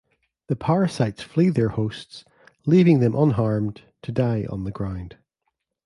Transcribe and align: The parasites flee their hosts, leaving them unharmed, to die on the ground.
The 0.47 0.55
parasites 0.55 1.21
flee 1.21 1.49
their 1.49 1.69
hosts, 1.69 2.25
leaving 2.65 3.01
them 3.01 3.13
unharmed, 3.13 3.83
to 4.01 4.11
die 4.11 4.47
on 4.49 4.63
the 4.63 4.71
ground. 4.71 5.17